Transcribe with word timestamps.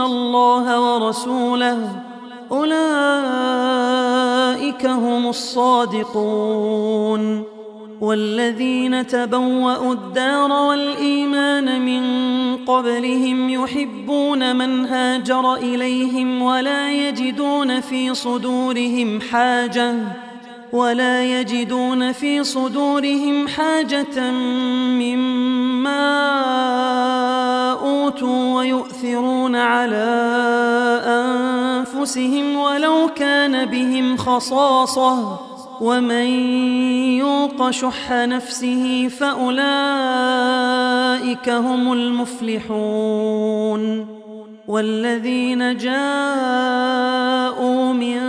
الله 0.00 0.80
ورسوله. 0.80 1.78
أولئك 2.52 4.86
هم 4.86 5.28
الصادقون. 5.28 7.42
والذين 8.00 9.06
تبوأوا 9.06 9.92
الدار 9.92 10.52
والإيمان 10.52 11.84
من 11.84 12.04
قبلهم 12.56 13.50
يحبون 13.50 14.56
من 14.56 14.86
هاجر 14.86 15.54
إليهم 15.54 16.42
ولا 16.42 16.92
يجدون 16.92 17.80
في 17.80 18.14
صدورهم 18.14 19.20
حاجة. 19.20 19.94
ولا 20.72 21.24
يجدون 21.24 22.12
في 22.12 22.44
صدورهم 22.44 23.48
حاجة 23.48 24.20
مما 25.00 26.24
أوتوا 27.84 28.54
ويؤثرون 28.54 29.56
على 29.56 30.04
أنفسهم 31.06 32.56
ولو 32.56 33.08
كان 33.16 33.64
بهم 33.64 34.16
خصاصة 34.16 35.38
ومن 35.80 36.26
يوق 37.18 37.70
شح 37.70 38.12
نفسه 38.12 39.08
فأولئك 39.08 39.58
هم 41.48 41.92
المفلحون 41.92 43.34
والذين 44.68 45.76
جاءوا 45.76 47.12
من 47.92 48.20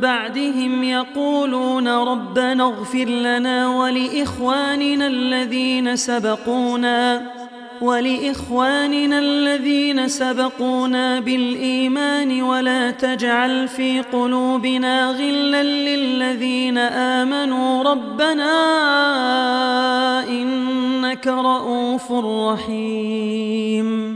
بعدهم 0.00 0.82
يقولون 0.82 1.88
ربنا 1.88 2.64
اغفر 2.64 3.04
لنا 3.04 3.68
ولإخواننا 3.68 5.06
الذين 5.06 5.96
سبقونا 5.96 7.35
ولإخواننا 7.80 9.18
الذين 9.18 10.08
سبقونا 10.08 11.20
بالإيمان 11.20 12.42
ولا 12.42 12.90
تجعل 12.90 13.68
في 13.68 14.00
قلوبنا 14.00 15.06
غلا 15.06 15.62
للذين 15.62 16.78
آمنوا. 16.78 17.82
ربنا 17.82 18.54
إنك 20.28 21.26
رؤوف 21.26 22.12
رحيم. 22.12 24.15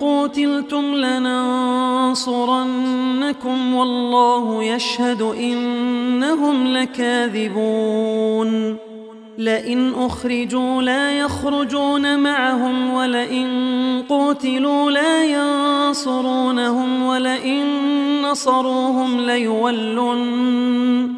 قوتلتم 0.00 0.94
لننصرنكم 0.94 2.14
والله 3.74 4.64
يشهد 4.64 5.22
إنهم 5.22 6.66
لكاذبون 6.66 8.08
لئن 9.38 9.94
أخرجوا 9.94 10.82
لا 10.82 11.18
يخرجون 11.18 12.18
معهم 12.18 12.92
ولئن 12.92 13.48
قوتلوا 14.08 14.90
لا 14.90 15.24
ينصرونهم 15.24 17.02
ولئن 17.02 17.66
نصروهم 18.22 19.20
ليولن 19.20 21.17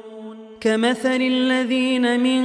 كمثل 0.61 1.21
الذين 1.21 2.19
من 2.19 2.43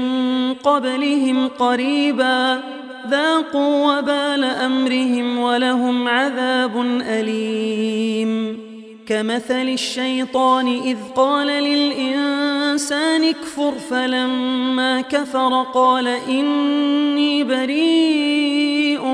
قبلهم 0.55 1.49
قريبا 1.49 2.63
ذاقوا 3.11 3.99
وبال 3.99 4.45
أمرهم 4.45 5.39
ولهم 5.39 6.09
عذاب 6.09 7.01
أليم. 7.09 8.59
كمثل 9.07 9.69
الشيطان 9.69 10.67
إذ 10.67 10.97
قال 11.17 11.47
للإنسان 11.47 13.25
اكفر 13.25 13.73
فلما 13.73 15.01
كفر 15.01 15.63
قال 15.75 16.09
إني 16.09 17.45
بريء 17.45 19.05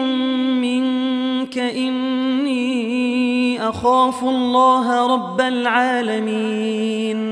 منك 0.60 1.58
إني 1.58 2.82
أخاف 3.68 4.24
الله 4.24 5.06
رب 5.06 5.40
العالمين. 5.40 7.31